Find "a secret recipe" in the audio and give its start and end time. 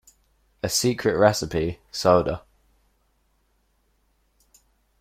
0.63-1.79